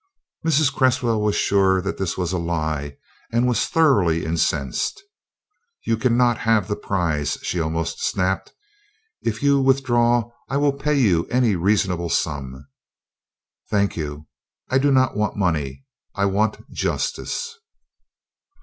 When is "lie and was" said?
2.39-3.67